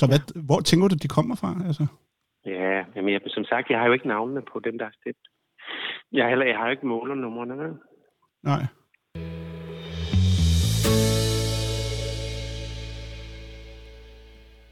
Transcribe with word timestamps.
Så 0.00 0.06
hvad, 0.06 0.20
hvor 0.48 0.60
tænker 0.60 0.88
du, 0.88 0.96
de 1.02 1.08
kommer 1.08 1.34
fra? 1.42 1.50
Altså? 1.66 1.86
Ja, 2.46 2.84
jamen 2.94 3.12
jeg, 3.14 3.20
som 3.26 3.44
sagt, 3.44 3.70
jeg 3.70 3.78
har 3.78 3.86
jo 3.86 3.92
ikke 3.92 4.08
navnene 4.08 4.42
på 4.52 4.60
dem, 4.66 4.78
der 4.78 4.84
har 4.84 4.94
stemt. 5.00 5.24
Jeg, 6.12 6.28
heller, 6.28 6.46
jeg 6.46 6.56
har 6.56 6.64
jo 6.64 6.70
ikke 6.70 6.86
målernumrene? 6.86 7.54
Nej. 8.42 8.62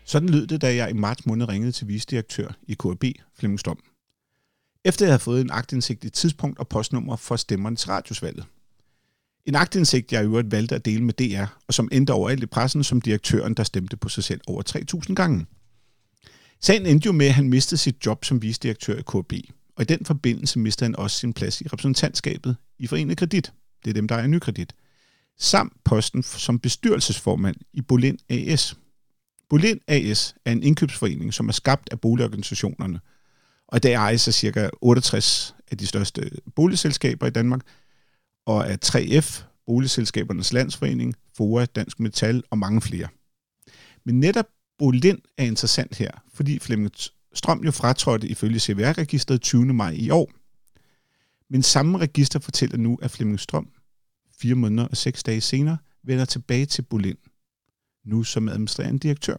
Sådan 0.05 0.29
lød 0.29 0.47
det, 0.47 0.63
da 0.63 0.75
jeg 0.81 0.91
i 0.91 1.01
marts 1.05 1.27
måned 1.27 1.49
ringede 1.49 1.73
til 1.73 1.89
vicedirektør 1.89 2.49
i 2.73 2.75
KB, 2.83 3.05
Flemming 3.39 3.61
Stom. 3.61 3.79
Efter 4.85 5.07
jeg 5.07 5.13
havde 5.13 5.29
fået 5.29 5.41
en 5.41 5.51
agtindsigt 5.61 6.05
i 6.05 6.11
tidspunkt 6.11 6.59
og 6.59 6.67
postnummer 6.75 7.17
for 7.29 7.37
stemmerne 7.37 7.77
til 7.77 7.91
radiosvalget. 7.91 8.45
En 9.49 9.55
agtindsigt, 9.55 10.13
jeg 10.13 10.23
i 10.23 10.25
øvrigt 10.25 10.53
valgte 10.53 10.75
at 10.75 10.85
dele 10.85 11.05
med 11.05 11.15
DR, 11.15 11.45
og 11.69 11.75
som 11.75 11.89
endte 11.93 12.13
overalt 12.13 12.43
i 12.43 12.47
pressen 12.47 12.85
som 12.85 13.01
direktøren, 13.01 13.55
der 13.55 13.63
stemte 13.63 13.97
på 13.97 14.09
sig 14.09 14.25
selv 14.25 14.41
over 14.47 14.63
3.000 15.09 15.15
gange. 15.15 15.47
Sagen 16.61 16.87
endte 16.87 17.07
jo 17.07 17.13
med, 17.13 17.27
at 17.27 17.35
han 17.35 17.49
mistede 17.49 17.81
sit 17.81 18.07
job 18.07 18.25
som 18.25 18.43
visdirektør 18.43 18.99
i 18.99 19.03
KB, 19.03 19.33
og 19.77 19.83
i 19.83 19.85
den 19.85 20.05
forbindelse 20.05 20.59
mistede 20.59 20.85
han 20.85 20.97
også 20.97 21.19
sin 21.19 21.33
plads 21.33 21.61
i 21.61 21.65
repræsentantskabet 21.67 22.57
i 22.79 22.87
Forenet 22.87 23.19
Kredit. 23.19 23.53
Det 23.85 23.91
er 23.91 23.95
dem, 23.95 24.09
der 24.09 24.15
er 24.15 24.27
ny 24.27 24.39
kredit. 24.39 24.73
Samt 25.39 25.73
posten 25.85 26.23
som 26.23 26.59
bestyrelsesformand 26.59 27.57
i 27.73 27.81
Bolin 27.81 28.19
AS. 28.29 28.77
Bolin 29.49 29.81
AS 29.87 30.35
er 30.45 30.53
en 30.53 30.63
indkøbsforening, 30.63 31.35
som 31.35 31.49
er 31.49 31.53
skabt 31.53 31.89
af 31.93 32.01
boligorganisationerne, 32.01 33.01
og 33.69 33.77
i 33.77 33.81
dag 33.81 33.93
ejes 33.93 34.29
af 34.29 34.35
ca. 34.35 34.71
68 34.81 35.55
af 35.71 35.79
de 35.79 35.87
største 35.87 36.31
boligselskaber 36.57 37.27
i 37.27 37.31
Danmark, 37.31 37.61
og 38.49 38.69
af 38.71 38.79
3F, 38.85 39.43
Boligselskabernes 39.67 40.53
Landsforening, 40.53 41.15
FOA, 41.37 41.65
Dansk 41.65 42.01
Metal 42.01 42.43
og 42.51 42.59
mange 42.59 42.81
flere. 42.81 43.09
Men 44.05 44.21
netop 44.21 44.47
Bolind 44.79 45.19
er 45.39 45.45
interessant 45.45 45.97
her, 45.97 46.11
fordi 46.35 46.59
Flemming 46.59 46.93
Strøm 47.35 47.65
jo 47.65 47.71
fratrådte 47.71 48.29
ifølge 48.29 48.59
CVR-registeret 48.59 49.41
20. 49.41 49.65
maj 49.65 49.91
i 49.91 50.11
år. 50.11 50.31
Men 51.51 51.63
samme 51.63 51.99
register 51.99 52.39
fortæller 52.39 52.77
nu, 52.77 52.99
at 53.03 53.11
Flemming 53.11 53.41
Strøm 53.41 53.69
fire 54.41 54.55
måneder 54.55 54.89
og 54.89 54.97
seks 54.97 55.23
dage 55.23 55.41
senere 55.41 55.79
vender 56.05 56.25
tilbage 56.25 56.67
til 56.67 56.83
Bolind, 56.83 57.19
nu 58.05 58.25
som 58.25 58.49
administrerende 58.49 58.99
direktør. 58.99 59.37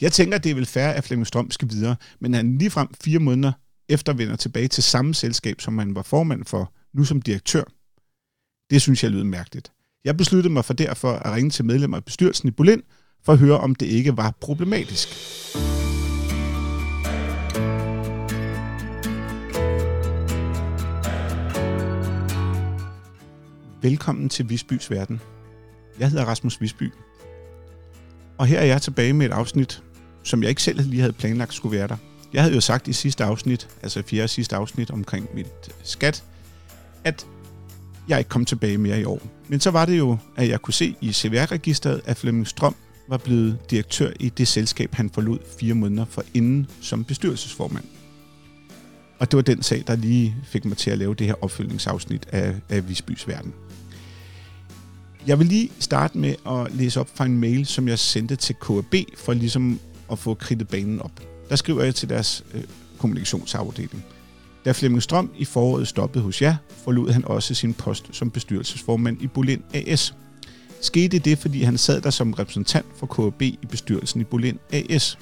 Jeg 0.00 0.12
tænker, 0.12 0.38
det 0.38 0.50
er 0.50 0.54
vel 0.54 0.66
fair, 0.66 0.88
at 0.88 1.04
Flemming 1.04 1.26
Strøm 1.26 1.50
skal 1.50 1.70
videre, 1.70 1.96
men 2.20 2.34
han 2.34 2.58
ligefrem 2.58 2.88
fire 3.00 3.18
måneder 3.18 3.52
efter 3.88 4.12
vender 4.12 4.36
tilbage 4.36 4.68
til 4.68 4.82
samme 4.82 5.14
selskab, 5.14 5.60
som 5.60 5.78
han 5.78 5.94
var 5.94 6.02
formand 6.02 6.44
for, 6.44 6.72
nu 6.94 7.04
som 7.04 7.22
direktør. 7.22 7.64
Det 8.70 8.82
synes 8.82 9.02
jeg 9.02 9.10
lyder 9.10 9.24
mærkeligt. 9.24 9.72
Jeg 10.04 10.16
besluttede 10.16 10.52
mig 10.52 10.64
for 10.64 10.74
derfor 10.74 11.12
at 11.12 11.32
ringe 11.32 11.50
til 11.50 11.64
medlemmer 11.64 11.96
af 11.96 12.04
bestyrelsen 12.04 12.48
i 12.48 12.50
Bolin, 12.50 12.82
for 13.22 13.32
at 13.32 13.38
høre, 13.38 13.58
om 13.58 13.74
det 13.74 13.86
ikke 13.86 14.16
var 14.16 14.34
problematisk. 14.40 15.08
Velkommen 23.82 24.28
til 24.28 24.48
Visbys 24.48 24.90
Verden. 24.90 25.20
Jeg 25.98 26.10
hedder 26.10 26.24
Rasmus 26.24 26.60
Visby. 26.60 26.92
Og 28.38 28.46
her 28.46 28.58
er 28.58 28.64
jeg 28.64 28.82
tilbage 28.82 29.12
med 29.12 29.26
et 29.26 29.32
afsnit, 29.32 29.82
som 30.22 30.42
jeg 30.42 30.48
ikke 30.48 30.62
selv 30.62 30.82
lige 30.82 31.00
havde 31.00 31.12
planlagt 31.12 31.54
skulle 31.54 31.76
være 31.78 31.88
der. 31.88 31.96
Jeg 32.32 32.42
havde 32.42 32.54
jo 32.54 32.60
sagt 32.60 32.88
i 32.88 32.92
sidste 32.92 33.24
afsnit, 33.24 33.68
altså 33.82 34.02
fjerde 34.02 34.28
sidste 34.28 34.56
afsnit 34.56 34.90
omkring 34.90 35.28
mit 35.34 35.46
skat, 35.82 36.24
at 37.04 37.26
jeg 38.08 38.18
ikke 38.18 38.28
kom 38.28 38.44
tilbage 38.44 38.78
mere 38.78 39.00
i 39.00 39.04
år. 39.04 39.22
Men 39.48 39.60
så 39.60 39.70
var 39.70 39.84
det 39.84 39.98
jo, 39.98 40.16
at 40.36 40.48
jeg 40.48 40.62
kunne 40.62 40.74
se 40.74 40.96
i 41.00 41.12
CVR-registeret, 41.12 42.00
at 42.04 42.16
Flemming 42.16 42.46
Strøm 42.46 42.74
var 43.08 43.16
blevet 43.16 43.58
direktør 43.70 44.10
i 44.20 44.28
det 44.28 44.48
selskab, 44.48 44.94
han 44.94 45.10
forlod 45.10 45.38
fire 45.60 45.74
måneder 45.74 46.04
for 46.04 46.24
inden 46.34 46.66
som 46.80 47.04
bestyrelsesformand. 47.04 47.84
Og 49.18 49.30
det 49.30 49.36
var 49.36 49.42
den 49.42 49.62
sag, 49.62 49.84
der 49.86 49.96
lige 49.96 50.36
fik 50.44 50.64
mig 50.64 50.76
til 50.76 50.90
at 50.90 50.98
lave 50.98 51.14
det 51.14 51.26
her 51.26 51.34
opfølgningsafsnit 51.44 52.28
af, 52.32 52.54
af 52.68 52.88
Visbys 52.88 53.28
Verden. 53.28 53.52
Jeg 55.26 55.38
vil 55.38 55.46
lige 55.46 55.70
starte 55.78 56.18
med 56.18 56.34
at 56.46 56.74
læse 56.74 57.00
op 57.00 57.08
fra 57.14 57.24
en 57.24 57.40
mail, 57.40 57.66
som 57.66 57.88
jeg 57.88 57.98
sendte 57.98 58.36
til 58.36 58.54
KAB, 58.54 58.94
for 59.16 59.32
ligesom 59.32 59.80
at 60.12 60.18
få 60.18 60.34
kridtet 60.34 60.68
banen 60.68 61.00
op. 61.00 61.20
Der 61.48 61.56
skriver 61.56 61.84
jeg 61.84 61.94
til 61.94 62.08
deres 62.08 62.44
øh, 62.54 62.62
kommunikationsafdeling. 62.98 64.04
Da 64.64 64.72
Flemming 64.72 65.02
Strøm 65.02 65.30
i 65.38 65.44
foråret 65.44 65.88
stoppede 65.88 66.24
hos 66.24 66.42
jer, 66.42 66.56
forlod 66.84 67.10
han 67.10 67.24
også 67.24 67.54
sin 67.54 67.74
post 67.74 68.08
som 68.12 68.30
bestyrelsesformand 68.30 69.22
i 69.22 69.26
Bolin 69.26 69.62
AS. 69.74 70.14
Skete 70.80 71.18
det, 71.18 71.38
fordi 71.38 71.62
han 71.62 71.78
sad 71.78 72.00
der 72.00 72.10
som 72.10 72.32
repræsentant 72.32 72.86
for 72.96 73.06
KB 73.06 73.42
i 73.42 73.66
bestyrelsen 73.70 74.20
i 74.20 74.24
Bolin 74.24 74.58
AS? 74.72 75.18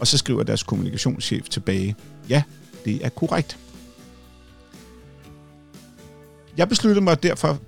Og 0.00 0.06
så 0.06 0.18
skriver 0.18 0.42
deres 0.42 0.62
kommunikationschef 0.62 1.48
tilbage, 1.48 1.96
ja, 2.28 2.42
det 2.84 3.04
er 3.04 3.08
korrekt. 3.08 3.58
Jeg 6.56 6.68
besluttede 6.68 7.04
mig 7.04 7.22
derfor 7.22 7.58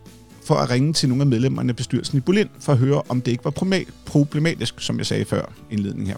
for 0.45 0.55
at 0.55 0.71
ringe 0.71 0.93
til 0.93 1.09
nogle 1.09 1.23
af 1.23 1.27
medlemmerne 1.27 1.71
af 1.71 1.77
bestyrelsen 1.77 2.19
i 2.19 2.21
Bolin, 2.21 2.49
for 2.61 2.73
at 2.73 2.79
høre, 2.79 3.03
om 3.09 3.21
det 3.21 3.31
ikke 3.31 3.45
var 3.45 3.85
problematisk, 4.05 4.81
som 4.81 4.99
jeg 4.99 5.07
sagde 5.07 5.25
før 5.25 5.53
indledningen 5.71 6.07
her. 6.07 6.17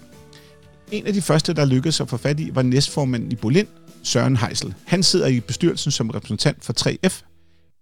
En 0.92 1.06
af 1.06 1.12
de 1.12 1.22
første, 1.22 1.52
der 1.52 1.64
lykkedes 1.64 2.00
at 2.00 2.08
få 2.08 2.16
fat 2.16 2.40
i, 2.40 2.50
var 2.54 2.62
næstformanden 2.62 3.32
i 3.32 3.34
Bolin, 3.34 3.66
Søren 4.02 4.36
Heisel. 4.36 4.74
Han 4.86 5.02
sidder 5.02 5.26
i 5.26 5.40
bestyrelsen 5.40 5.92
som 5.92 6.10
repræsentant 6.10 6.64
for 6.64 6.72
3F. 6.80 7.24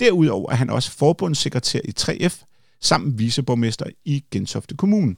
Derudover 0.01 0.53
er 0.53 0.57
han 0.57 0.71
også 0.71 0.91
forbundssekretær 0.91 1.81
i 1.85 1.93
3F, 2.01 2.45
samt 2.81 3.19
viceborgmester 3.19 3.87
i 4.05 4.25
Gentofte 4.31 4.77
Kommune. 4.77 5.17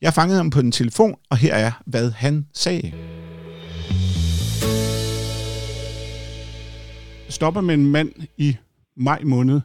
Jeg 0.00 0.14
fangede 0.14 0.36
ham 0.36 0.50
på 0.50 0.60
en 0.60 0.72
telefon, 0.72 1.14
og 1.30 1.36
her 1.36 1.54
er, 1.54 1.82
hvad 1.86 2.10
han 2.10 2.46
sagde. 2.52 2.92
Stopper 7.28 7.60
med 7.60 7.74
en 7.74 7.86
mand 7.86 8.12
i 8.36 8.56
maj 8.96 9.22
måned, 9.24 9.60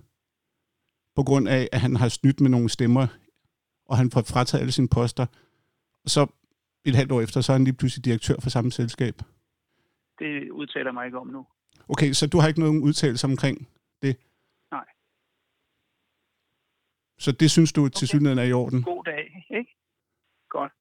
på 1.15 1.23
grund 1.23 1.49
af, 1.49 1.69
at 1.71 1.81
han 1.81 1.95
har 1.95 2.09
snydt 2.09 2.41
med 2.41 2.49
nogle 2.49 2.69
stemmer, 2.69 3.07
og 3.89 3.97
han 3.97 4.11
får 4.11 4.21
frataget 4.21 4.61
alle 4.61 4.71
sine 4.71 4.87
poster. 4.87 5.25
Så 6.05 6.27
et 6.85 6.95
halvt 6.95 7.11
år 7.11 7.21
efter, 7.21 7.41
så 7.41 7.51
er 7.51 7.57
han 7.57 7.63
lige 7.63 7.73
pludselig 7.73 8.05
direktør 8.05 8.35
for 8.39 8.49
samme 8.49 8.71
selskab. 8.71 9.21
Det 10.21 10.51
udtaler 10.51 10.91
mig 10.91 11.05
ikke 11.05 11.19
om 11.19 11.27
nu. 11.27 11.41
Okay, 11.89 12.11
så 12.13 12.27
du 12.27 12.37
har 12.39 12.47
ikke 12.47 12.59
nogen 12.59 12.81
udtalelse 12.83 13.27
omkring 13.27 13.67
det? 14.01 14.15
Nej. 14.71 14.85
Så 17.19 17.31
det 17.31 17.51
synes 17.51 17.73
du 17.73 17.81
Okay. 17.85 17.93
til 17.97 18.07
synligheden 18.07 18.39
er 18.39 18.43
i 18.43 18.53
orden? 18.53 18.83
God 18.83 19.03
dag, 19.03 19.45
ikke? 19.57 19.71
Godt. 20.49 20.71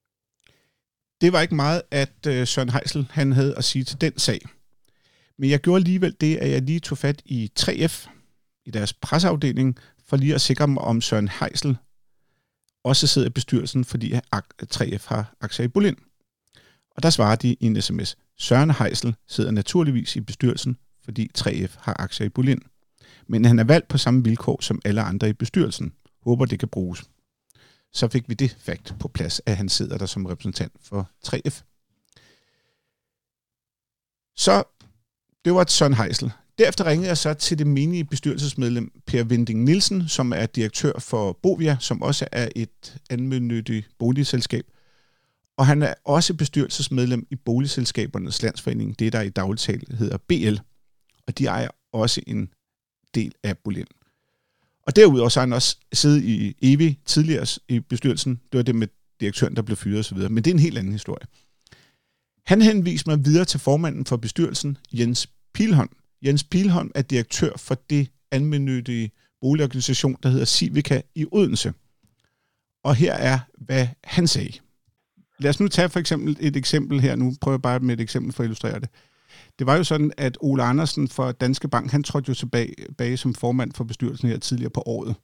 Det 1.21 1.33
var 1.33 1.41
ikke 1.41 1.55
meget, 1.55 1.83
at 1.91 2.27
øh, 2.28 2.47
Søren 2.47 2.71
Heisel 2.71 3.06
han 3.11 3.33
havde 3.33 3.56
at 3.56 3.65
sige 3.65 3.84
til 3.84 4.01
den 4.01 4.19
sag. 4.19 4.41
Men 5.39 5.51
jeg 5.51 5.61
gjorde 5.61 5.77
alligevel 5.81 6.17
det, 6.21 6.37
at 6.37 6.51
jeg 6.51 6.62
lige 6.62 6.81
tog 6.81 6.99
fat 6.99 7.22
i 7.25 7.51
3F, 7.61 8.11
i 8.65 8.71
deres 8.71 8.93
presseafdeling, 8.93 9.78
for 10.05 10.17
lige 10.17 10.34
at 10.34 10.41
sikre 10.41 10.69
mig, 10.69 10.83
om 10.83 11.01
Søren 11.01 11.28
Heisel 11.28 11.77
også 12.84 13.07
sidder 13.07 13.28
i 13.28 13.33
bestyrelsen, 13.33 13.84
fordi 13.84 14.12
ak- 14.12 14.57
3F 14.75 15.09
har 15.09 15.34
aktier 15.41 15.65
i 15.65 15.69
Bolin. 15.69 15.97
Og 16.97 17.03
der 17.03 17.11
svarer 17.11 17.37
de 17.37 17.53
i 17.53 17.67
en 17.67 17.83
sms, 17.83 18.17
Søren 18.39 18.71
Heisel 18.71 19.15
sidder 19.28 19.51
naturligvis 19.51 20.17
i 20.17 20.21
bestyrelsen, 20.21 20.77
fordi 21.05 21.31
3F 21.39 21.77
har 21.78 21.97
aktier 21.99 22.27
i 22.27 22.28
Bolin. 22.28 22.62
Men 23.27 23.45
han 23.45 23.59
er 23.59 23.65
valgt 23.65 23.89
på 23.89 23.99
samme 23.99 24.25
vilkår 24.25 24.59
som 24.62 24.81
alle 24.84 25.03
andre 25.03 25.28
i 25.28 25.33
bestyrelsen. 25.33 25.93
Håber, 26.23 26.45
det 26.45 26.59
kan 26.59 26.69
bruges. 26.69 27.03
Så 27.93 28.09
fik 28.09 28.28
vi 28.28 28.34
det 28.34 28.56
fakt 28.61 28.95
på 29.01 29.09
plads, 29.09 29.41
at 29.47 29.56
han 29.56 29.69
sidder 29.69 29.99
der 29.99 30.06
som 30.06 30.27
repræsentant 30.27 30.73
for 30.83 31.11
3F. 31.27 31.62
Så 34.37 34.62
det 35.45 35.55
var 35.55 35.65
Søren 35.69 35.95
Heisel. 35.95 36.33
Derefter 36.59 36.84
ringede 36.84 37.09
jeg 37.09 37.19
så 37.19 37.34
til 37.34 37.59
det 37.59 37.67
menige 37.67 38.05
bestyrelsesmedlem 38.05 38.93
Per 39.07 39.25
Vinding 39.25 39.65
Nielsen, 39.65 40.09
som 40.09 40.33
er 40.33 40.47
direktør 40.47 40.93
for 40.99 41.39
Bovia, 41.43 41.77
som 41.81 42.03
også 42.03 42.27
er 42.33 42.49
et 42.57 42.99
anmyndigt 43.11 43.89
boligselskab. 43.99 44.65
Og 45.58 45.66
han 45.66 45.82
er 45.82 45.94
også 46.04 46.34
bestyrelsesmedlem 46.34 47.26
i 47.30 47.36
Boligselskabernes 47.36 48.42
Landsforening, 48.42 48.98
det 48.98 49.12
der 49.12 49.20
i 49.20 49.28
dagligtal 49.28 49.82
hedder 49.98 50.16
BL. 50.16 50.56
Og 51.26 51.38
de 51.38 51.47
ejer 51.47 51.68
også 51.92 52.20
en 52.26 52.48
del 53.14 53.32
af 53.42 53.58
Bolin. 53.58 53.86
Og 54.82 54.97
derudover 54.97 55.28
så 55.28 55.41
har 55.41 55.47
han 55.47 55.52
også 55.52 55.76
siddet 55.92 56.24
i 56.24 56.54
EVI 56.62 56.98
tidligere 57.06 57.47
i 57.68 57.80
bestyrelsen. 57.80 58.41
Det 58.52 58.58
var 58.58 58.62
det 58.62 58.74
med 58.74 58.88
direktøren, 59.20 59.56
der 59.56 59.62
blev 59.62 59.76
fyret 59.76 59.98
osv. 59.98 60.18
Men 60.18 60.36
det 60.36 60.47
er 60.47 60.54
en 60.54 60.60
helt 60.60 60.78
anden 60.78 60.92
historie. 60.92 61.26
Han 62.47 62.62
henviste 62.62 63.10
mig 63.10 63.24
videre 63.24 63.44
til 63.44 63.60
formanden 63.60 64.06
for 64.06 64.16
bestyrelsen, 64.16 64.78
Jens 64.92 65.28
Pilholm. 65.54 65.97
Jens 66.24 66.44
Pilholm 66.44 66.91
er 66.94 67.02
direktør 67.02 67.56
for 67.56 67.74
det 67.91 68.08
almennyttige 68.30 69.10
boligorganisation, 69.41 70.16
der 70.22 70.28
hedder 70.28 70.44
Civica 70.44 71.02
i 71.14 71.26
Odense. 71.32 71.72
Og 72.84 72.94
her 72.94 73.12
er, 73.12 73.38
hvad 73.58 73.88
han 74.04 74.26
sagde. 74.26 74.52
Lad 75.41 75.51
os 75.51 75.60
nu 75.60 75.69
tage 75.69 75.89
for 75.89 76.01
eksempel 76.01 76.37
et 76.41 76.57
eksempel 76.57 77.01
her. 77.01 77.16
Nu 77.16 77.33
prøver 77.41 77.54
jeg 77.54 77.63
bare 77.63 77.81
med 77.81 77.95
et 77.95 78.01
eksempel 78.01 78.33
for 78.33 78.42
at 78.42 78.45
illustrere 78.45 78.81
det. 78.81 78.89
Det 79.59 79.66
var 79.66 79.77
jo 79.77 79.84
sådan, 79.84 80.13
at 80.19 80.39
Ole 80.41 80.63
Andersen 80.63 81.09
fra 81.09 81.33
Danske 81.33 81.69
Bank, 81.69 81.91
han 81.91 82.03
trådte 82.03 82.28
jo 82.28 82.34
tilbage, 82.34 82.75
tilbage 82.87 83.16
som 83.16 83.34
formand 83.34 83.72
for 83.72 83.84
bestyrelsen 83.84 84.28
her 84.28 84.39
tidligere 84.39 84.71
på 84.71 84.83
året. 84.87 85.16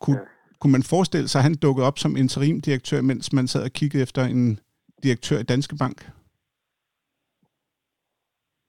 Kunne, 0.00 0.20
kunne 0.60 0.72
man 0.72 0.82
forestille 0.82 1.28
sig, 1.28 1.38
at 1.38 1.42
han 1.42 1.54
dukkede 1.54 1.86
op 1.86 1.98
som 1.98 2.16
interimdirektør, 2.16 3.00
mens 3.00 3.32
man 3.32 3.48
sad 3.48 3.62
og 3.64 3.70
kiggede 3.70 4.02
efter 4.02 4.24
en 4.24 4.60
direktør 5.02 5.38
i 5.38 5.42
Danske 5.42 5.76
Bank? 5.76 6.10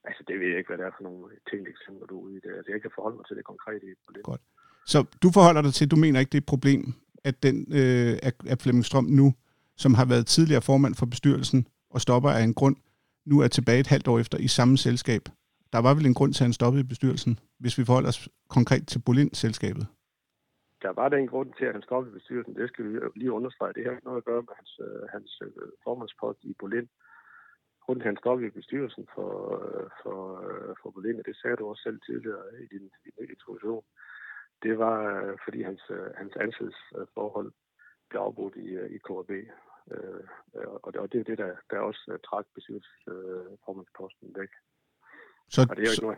Altså, 0.03 0.24
det 0.27 0.39
ved 0.39 0.47
jeg 0.47 0.57
ikke, 0.57 0.69
hvad 0.69 0.77
det 0.77 0.85
er 0.85 0.95
for 0.97 1.03
nogle 1.03 1.24
tænkte 1.51 1.71
eksempler, 1.71 2.06
du 2.07 2.17
er 2.19 2.24
ude 2.25 2.38
i 2.38 2.41
det. 2.45 2.51
Altså, 2.57 2.71
jeg 2.71 2.81
kan 2.81 2.91
forholde 2.95 3.17
mig 3.17 3.25
til 3.27 3.35
det 3.38 3.45
konkrete 3.45 3.85
i 3.85 3.94
det. 4.15 4.24
Godt. 4.24 4.41
Så 4.85 5.06
du 5.24 5.31
forholder 5.31 5.62
dig 5.62 5.74
til, 5.74 5.91
du 5.91 5.95
mener 5.95 6.19
ikke, 6.19 6.29
det 6.29 6.38
er 6.38 6.45
et 6.47 6.53
problem, 6.56 6.94
at, 7.24 7.44
den, 7.44 7.57
øh, 7.79 8.19
at 8.53 8.62
Flemming 8.62 8.85
Strøm 8.85 9.06
nu, 9.06 9.33
som 9.83 9.93
har 9.99 10.07
været 10.13 10.25
tidligere 10.27 10.67
formand 10.69 10.95
for 10.95 11.05
bestyrelsen 11.13 11.67
og 11.95 11.99
stopper 12.01 12.29
af 12.29 12.43
en 12.43 12.53
grund, 12.59 12.77
nu 13.25 13.35
er 13.45 13.47
tilbage 13.47 13.79
et 13.79 13.93
halvt 13.93 14.07
år 14.07 14.19
efter 14.19 14.37
i 14.37 14.47
samme 14.47 14.77
selskab. 14.77 15.23
Der 15.73 15.81
var 15.85 15.93
vel 15.93 16.05
en 16.05 16.17
grund 16.19 16.33
til, 16.33 16.43
at 16.43 16.47
han 16.49 16.53
stoppede 16.59 16.83
i 16.83 16.91
bestyrelsen, 16.91 17.39
hvis 17.59 17.77
vi 17.77 17.83
forholder 17.85 18.09
os 18.09 18.29
konkret 18.49 18.87
til 18.87 18.99
Bolin-selskabet? 19.05 19.85
Der 20.85 20.93
var 20.99 21.09
den 21.09 21.27
grund 21.27 21.49
til, 21.57 21.65
at 21.65 21.73
han 21.73 21.81
stoppede 21.89 22.11
i 22.11 22.17
bestyrelsen. 22.19 22.55
Det 22.55 22.69
skal 22.69 22.85
vi 22.85 22.99
lige 23.15 23.31
understrege. 23.31 23.73
Det 23.73 23.83
har 23.83 23.91
ikke 23.91 24.09
noget 24.09 24.21
at 24.21 24.29
gøre 24.29 24.43
med 24.47 24.53
hans, 24.59 24.73
øh, 24.87 25.01
hans 25.15 25.31
øh, 25.45 25.67
formandspost 25.83 26.39
i 26.43 26.53
Bolin 26.59 26.87
grunden 27.83 28.01
til, 28.01 28.07
at 28.07 28.13
han 28.13 28.23
stoppede 28.23 28.47
i 28.47 28.57
bestyrelsen 28.59 29.07
for, 29.15 29.31
øh, 29.57 29.89
for, 30.01 30.19
for 30.81 30.89
Bolind, 30.91 31.19
og 31.19 31.25
det 31.25 31.35
sagde 31.37 31.55
du 31.55 31.65
også 31.67 31.83
selv 31.83 31.99
tidligere 32.07 32.45
i 32.63 32.65
din, 32.73 32.85
i 33.07 33.09
din 33.15 33.29
introduktion, 33.35 33.83
det 34.63 34.73
var, 34.83 34.97
fordi 35.45 35.61
hans, 35.61 35.81
hans 36.21 36.33
ansættelsesforhold 36.35 37.51
blev 38.09 38.21
afbrudt 38.21 38.55
i, 38.55 38.67
i 38.95 38.97
KRB. 38.97 39.31
Og 40.83 40.93
det, 40.93 41.01
og 41.01 41.11
det 41.11 41.19
er 41.19 41.23
det, 41.23 41.37
der, 41.37 41.51
der 41.69 41.79
også 41.79 42.17
trak 42.29 42.45
bestyrelsesformandsposten 42.55 44.27
væk. 44.39 44.51
Så, 45.49 45.61
og 45.69 45.75
det 45.77 45.87
er 45.87 45.91
ikke 45.91 46.03
noget, 46.03 46.17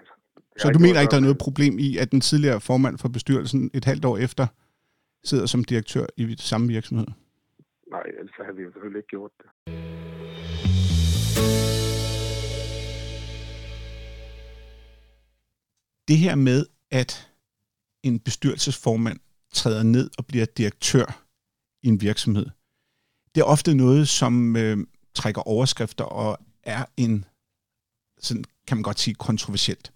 så 0.57 0.69
du 0.69 0.79
mener 0.79 0.99
ikke, 1.01 1.11
der 1.11 1.17
er 1.17 1.27
noget 1.29 1.37
problem 1.37 1.79
i, 1.79 1.97
at 1.97 2.11
den 2.11 2.21
tidligere 2.21 2.61
formand 2.61 2.97
for 2.97 3.09
bestyrelsen 3.09 3.71
et 3.73 3.85
halvt 3.85 4.05
år 4.05 4.17
efter 4.17 4.47
sidder 5.23 5.45
som 5.45 5.63
direktør 5.63 6.05
i 6.17 6.35
samme 6.37 6.67
virksomhed? 6.67 7.07
Nej, 7.91 8.03
ellers 8.19 8.35
har 8.37 8.51
vi 8.51 8.61
jo 8.61 8.71
selvfølgelig 8.71 8.99
ikke 8.99 9.07
gjort 9.07 9.31
det. 9.37 9.49
det 16.07 16.17
her 16.17 16.35
med, 16.35 16.65
at 16.91 17.31
en 18.03 18.19
bestyrelsesformand 18.19 19.19
træder 19.53 19.83
ned 19.83 20.09
og 20.17 20.25
bliver 20.25 20.45
direktør 20.45 21.25
i 21.83 21.87
en 21.87 22.01
virksomhed, 22.01 22.45
det 23.35 23.41
er 23.41 23.45
ofte 23.45 23.73
noget, 23.75 24.07
som 24.07 24.55
øh, 24.55 24.77
trækker 25.13 25.41
overskrifter 25.41 26.03
og 26.03 26.37
er 26.63 26.85
en, 26.97 27.25
sådan 28.19 28.43
kan 28.67 28.77
man 28.77 28.83
godt 28.83 28.99
sige, 28.99 29.13
kontroversielt. 29.13 29.91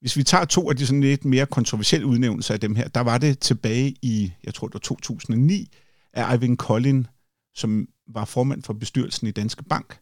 Hvis 0.00 0.16
vi 0.16 0.22
tager 0.22 0.44
to 0.44 0.70
af 0.70 0.76
de 0.76 0.86
sådan 0.86 1.00
lidt 1.00 1.24
mere 1.24 1.46
kontroversielle 1.46 2.06
udnævnelser 2.06 2.54
af 2.54 2.60
dem 2.60 2.74
her, 2.74 2.88
der 2.88 3.00
var 3.00 3.18
det 3.18 3.38
tilbage 3.38 3.94
i, 4.02 4.32
jeg 4.44 4.54
tror 4.54 4.66
det 4.66 4.74
var 4.74 4.80
2009, 4.80 5.68
af 6.12 6.36
Ivan 6.36 6.56
Collin, 6.56 7.06
som 7.54 7.88
var 8.06 8.24
formand 8.24 8.62
for 8.62 8.72
bestyrelsen 8.72 9.26
i 9.26 9.30
Danske 9.30 9.64
Bank, 9.64 9.98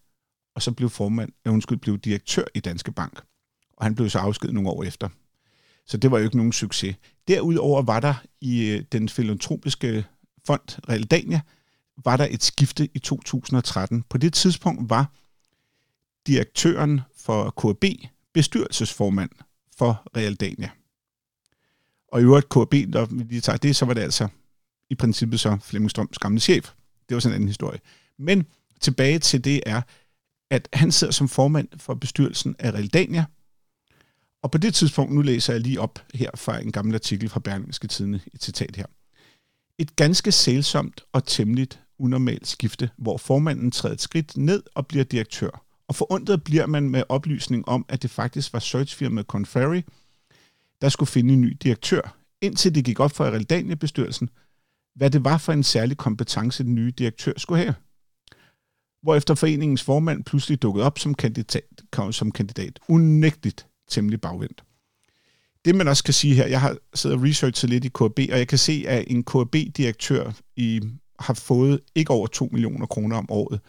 og 0.54 0.62
så 0.62 0.72
blev 0.72 0.90
formand, 0.90 1.32
øh, 1.46 1.52
undskyld, 1.52 1.78
blev 1.78 1.98
direktør 1.98 2.44
i 2.54 2.60
Danske 2.60 2.92
Bank 2.92 3.20
og 3.76 3.84
han 3.84 3.94
blev 3.94 4.10
så 4.10 4.18
afskedet 4.18 4.54
nogle 4.54 4.70
år 4.70 4.84
efter. 4.84 5.08
Så 5.86 5.96
det 5.96 6.10
var 6.10 6.18
jo 6.18 6.24
ikke 6.24 6.36
nogen 6.36 6.52
succes. 6.52 6.96
Derudover 7.28 7.82
var 7.82 8.00
der 8.00 8.14
i 8.40 8.70
øh, 8.70 8.84
den 8.92 9.08
filantropiske 9.08 10.04
fond 10.46 10.88
Realdania, 10.88 11.40
var 12.04 12.16
der 12.16 12.26
et 12.30 12.42
skifte 12.42 12.88
i 12.94 12.98
2013. 12.98 14.02
På 14.02 14.18
det 14.18 14.32
tidspunkt 14.32 14.90
var 14.90 15.12
direktøren 16.26 17.00
for 17.16 17.50
KB 17.50 17.84
bestyrelsesformand 18.34 19.30
for 19.76 20.02
Realdania. 20.16 20.70
Og 22.12 22.20
i 22.20 22.24
øvrigt 22.24 22.48
KB, 22.48 22.74
når 22.88 23.04
vi 23.04 23.22
lige 23.22 23.40
tager 23.40 23.56
det, 23.56 23.76
så 23.76 23.84
var 23.84 23.94
det 23.94 24.00
altså 24.00 24.28
i 24.90 24.94
princippet 24.94 25.40
så 25.40 25.58
Flemming 25.62 25.90
Strøms 25.90 26.18
gamle 26.18 26.40
chef. 26.40 26.72
Det 27.08 27.14
var 27.14 27.20
sådan 27.20 27.32
en 27.32 27.34
anden 27.34 27.48
historie. 27.48 27.80
Men 28.18 28.46
tilbage 28.80 29.18
til 29.18 29.44
det 29.44 29.62
er, 29.66 29.82
at 30.50 30.68
han 30.72 30.92
sidder 30.92 31.12
som 31.12 31.28
formand 31.28 31.68
for 31.78 31.94
bestyrelsen 31.94 32.56
af 32.58 32.70
Realdania, 32.70 33.24
og 34.42 34.50
på 34.50 34.58
det 34.58 34.74
tidspunkt, 34.74 35.14
nu 35.14 35.22
læser 35.22 35.52
jeg 35.52 35.60
lige 35.60 35.80
op 35.80 35.98
her 36.14 36.30
fra 36.34 36.60
en 36.60 36.72
gammel 36.72 36.94
artikel 36.94 37.28
fra 37.28 37.40
Berlingske 37.40 37.88
Tidene, 37.88 38.20
et 38.34 38.42
citat 38.42 38.76
her. 38.76 38.86
Et 39.78 39.96
ganske 39.96 40.32
sælsomt 40.32 41.00
og 41.12 41.24
temmelig 41.24 41.68
unormalt 41.98 42.46
skifte, 42.46 42.90
hvor 42.96 43.16
formanden 43.16 43.70
træder 43.70 43.94
et 43.94 44.00
skridt 44.00 44.36
ned 44.36 44.62
og 44.74 44.86
bliver 44.86 45.04
direktør. 45.04 45.64
Og 45.88 45.94
forundret 45.94 46.44
bliver 46.44 46.66
man 46.66 46.90
med 46.90 47.02
oplysning 47.08 47.68
om, 47.68 47.84
at 47.88 48.02
det 48.02 48.10
faktisk 48.10 48.52
var 48.52 48.58
searchfirmaet 48.58 49.26
Conferry, 49.26 49.82
der 50.80 50.88
skulle 50.88 51.10
finde 51.10 51.34
en 51.34 51.40
ny 51.40 51.56
direktør, 51.62 52.16
indtil 52.40 52.74
det 52.74 52.84
gik 52.84 53.00
op 53.00 53.12
for 53.12 53.24
Realdania-bestyrelsen, 53.24 54.30
hvad 54.94 55.10
det 55.10 55.24
var 55.24 55.38
for 55.38 55.52
en 55.52 55.62
særlig 55.62 55.96
kompetence, 55.96 56.64
den 56.64 56.74
nye 56.74 56.90
direktør 56.90 57.32
skulle 57.36 57.62
have. 57.62 57.74
Hvorefter 59.02 59.34
foreningens 59.34 59.82
formand 59.82 60.24
pludselig 60.24 60.62
dukkede 60.62 60.86
op 60.86 60.98
som 60.98 61.14
kandidat, 61.14 61.82
som 62.10 62.32
kandidat. 62.32 62.78
Unægteligt 62.88 63.66
temmelig 63.88 64.20
bagvendt. 64.20 64.64
Det 65.64 65.74
man 65.74 65.88
også 65.88 66.04
kan 66.04 66.14
sige 66.14 66.34
her, 66.34 66.46
jeg 66.46 66.60
har 66.60 66.76
siddet 66.94 67.18
og 67.18 67.24
researchet 67.24 67.70
lidt 67.70 67.84
i 67.84 67.88
KB, 67.88 68.18
og 68.32 68.38
jeg 68.38 68.48
kan 68.48 68.58
se, 68.58 68.84
at 68.88 69.04
en 69.06 69.24
KB-direktør 69.24 70.32
i, 70.56 70.80
har 71.18 71.34
fået 71.34 71.80
ikke 71.94 72.10
over 72.10 72.26
2 72.26 72.48
millioner 72.52 72.86
kroner 72.86 73.16
om 73.16 73.30
året, 73.30 73.60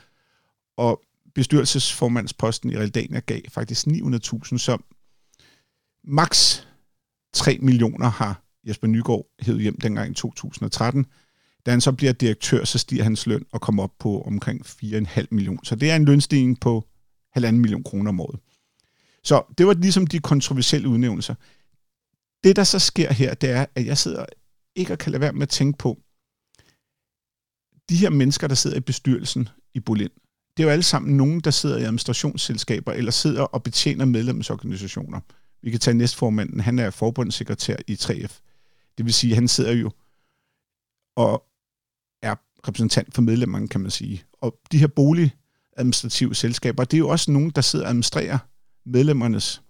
og 0.78 1.02
bestyrelsesformandsposten 1.36 2.70
i 2.70 2.78
Realdania 2.78 3.20
gav 3.20 3.42
faktisk 3.50 3.88
900.000, 3.88 4.58
så 4.58 4.78
maks 6.04 6.68
3 7.34 7.58
millioner 7.62 8.10
har 8.10 8.44
Jesper 8.68 8.88
Nygaard 8.88 9.26
hed 9.40 9.60
hjem 9.60 9.80
dengang 9.80 10.12
i 10.12 10.14
2013. 10.14 11.06
Da 11.66 11.72
han 11.72 11.82
så 11.82 11.92
bliver 11.92 12.14
direktør, 12.14 12.64
så 12.64 12.78
stiger 12.78 13.04
hans 13.04 13.28
løn 13.28 13.46
og 13.52 13.62
kommer 13.62 13.84
op 13.84 13.94
på 14.00 14.22
omkring 14.22 14.66
4,5 14.66 15.26
millioner. 15.32 15.60
Så 15.64 15.76
det 15.76 15.92
er 15.92 15.96
en 15.96 16.06
lønstigning 16.06 16.60
på 16.60 16.88
1,5 17.38 17.52
million 17.52 17.84
kroner 17.84 18.10
om 18.10 18.20
året. 18.20 18.40
Så 19.24 19.44
det 19.58 19.68
var 19.68 19.74
ligesom 19.74 20.08
de 20.08 20.20
kontroversielle 20.20 20.90
udnævnelser. 20.90 21.36
Det, 22.44 22.56
der 22.56 22.64
så 22.64 22.80
sker 22.80 23.14
her, 23.14 23.34
det 23.34 23.50
er, 23.50 23.66
at 23.76 23.86
jeg 23.86 23.98
sidder 23.98 24.26
ikke 24.76 24.94
og 24.94 24.98
kan 24.98 25.12
lade 25.12 25.22
være 25.22 25.34
med 25.34 25.42
at 25.42 25.50
tænke 25.50 25.78
på, 25.78 25.98
de 27.90 27.96
her 27.96 28.10
mennesker, 28.10 28.48
der 28.48 28.56
sidder 28.56 28.78
i 28.78 28.80
bestyrelsen 28.80 29.50
i 29.74 29.80
Bolind, 29.80 30.12
det 30.58 30.64
er 30.64 30.68
jo 30.68 30.72
alle 30.72 30.84
sammen 30.84 31.18
nogen, 31.18 31.40
der 31.40 31.52
sidder 31.52 31.78
i 31.78 31.84
administrationsselskaber 31.84 32.92
eller 32.92 33.12
sidder 33.12 33.42
og 33.42 33.64
betjener 33.64 34.06
medlemsorganisationer. 34.06 35.20
Vi 35.62 35.72
kan 35.72 35.80
tage 35.80 35.98
næstformanden, 35.98 36.60
han 36.60 36.80
er 36.80 36.90
forbundssekretær 36.90 37.76
i 37.88 37.94
3F. 37.94 38.40
Det 38.98 39.06
vil 39.06 39.14
sige, 39.14 39.32
at 39.32 39.36
han 39.36 39.48
sidder 39.48 39.72
jo 39.72 39.92
og 41.16 41.44
er 42.22 42.36
repræsentant 42.68 43.14
for 43.14 43.22
medlemmerne, 43.22 43.68
kan 43.68 43.82
man 43.82 43.92
sige. 43.92 44.24
Og 44.34 44.60
de 44.72 44.78
her 44.78 44.88
boligadministrative 44.88 46.36
selskaber, 46.36 46.84
det 46.84 46.94
er 46.94 47.00
jo 47.00 47.10
også 47.10 47.32
nogen, 47.32 47.50
der 47.50 47.62
sidder 47.62 47.86
og 47.86 47.90
administrerer 47.90 48.38
medlemmernes 48.86 49.62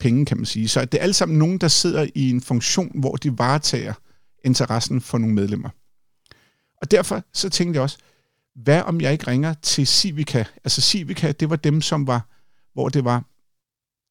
penge, 0.00 0.26
kan 0.26 0.36
man 0.36 0.46
sige. 0.46 0.68
Så 0.68 0.84
det 0.84 0.98
er 0.98 1.02
alle 1.02 1.14
sammen 1.14 1.38
nogen, 1.38 1.58
der 1.58 1.68
sidder 1.68 2.06
i 2.14 2.30
en 2.30 2.40
funktion, 2.40 3.00
hvor 3.00 3.16
de 3.16 3.38
varetager 3.38 3.94
interessen 4.44 5.00
for 5.00 5.18
nogle 5.18 5.34
medlemmer. 5.34 5.68
Og 6.82 6.90
derfor 6.90 7.24
så 7.32 7.48
tænkte 7.48 7.76
jeg 7.76 7.82
også, 7.82 7.98
hvad 8.54 8.82
om 8.82 9.00
jeg 9.00 9.12
ikke 9.12 9.26
ringer 9.26 9.54
til 9.54 9.86
Civica? 9.86 10.44
Altså 10.64 10.80
Civica, 10.80 11.32
det 11.32 11.50
var 11.50 11.56
dem, 11.56 11.80
som 11.80 12.06
var, 12.06 12.28
hvor 12.72 12.88
det 12.88 13.04
var, 13.04 13.24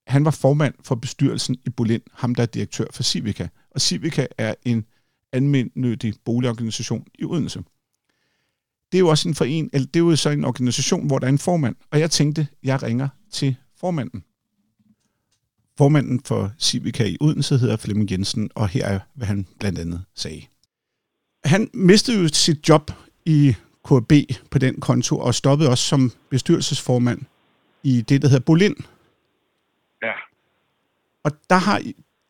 han 0.08 0.26
var 0.26 0.32
formand 0.32 0.74
for 0.84 0.96
bestyrelsen 0.96 1.58
i 1.66 1.70
Bolin, 1.70 2.02
ham 2.14 2.36
der 2.36 2.44
er 2.44 2.48
direktør 2.48 2.86
for 2.94 3.04
Civica. 3.04 3.50
Og 3.72 3.82
Civica 3.82 4.28
er 4.38 4.56
en 4.66 4.86
almindelig 5.32 6.14
boligorganisation 6.26 7.08
i 7.20 7.26
Odense. 7.26 7.64
Det 8.92 8.98
er 8.98 9.00
jo 9.00 9.08
også 9.08 9.30
en 9.30 9.36
foren, 9.36 9.70
eller 9.74 9.88
det 9.88 10.00
er 10.00 10.04
jo 10.04 10.16
så 10.16 10.30
en 10.30 10.46
organisation, 10.46 11.08
hvor 11.08 11.20
der 11.20 11.26
er 11.26 11.32
en 11.32 11.38
formand. 11.38 11.76
Og 11.92 12.00
jeg 12.00 12.12
tænkte, 12.12 12.48
jeg 12.64 12.84
ringer 12.84 13.08
til 13.32 13.56
formanden. 13.78 14.24
Formanden 15.78 16.20
for 16.26 16.52
Civica 16.60 17.04
i 17.04 17.18
Odense 17.22 17.58
hedder 17.58 17.78
Flemming 17.78 18.12
Jensen, 18.12 18.50
og 18.56 18.70
her 18.70 18.86
er, 18.86 19.00
hvad 19.16 19.28
han 19.28 19.48
blandt 19.60 19.80
andet 19.80 20.04
sagde. 20.16 20.42
Han 21.46 21.70
mistede 21.74 22.22
jo 22.22 22.28
sit 22.28 22.70
job 22.70 22.92
i 23.26 23.56
KB 23.86 24.14
på 24.52 24.58
den 24.60 24.80
konto, 24.80 25.20
og 25.20 25.36
stoppede 25.36 25.70
også 25.70 25.84
som 25.84 26.12
bestyrelsesformand 26.30 27.22
i 27.84 28.02
det, 28.02 28.22
der 28.22 28.28
hedder 28.28 28.44
Bolin. 28.46 28.76
Ja. 30.04 30.12
Og 31.24 31.32
der 31.50 31.56
har 31.56 31.82